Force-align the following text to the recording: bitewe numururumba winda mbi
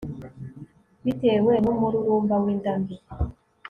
bitewe 1.03 1.53
numururumba 1.63 2.35
winda 2.43 2.73
mbi 2.81 2.95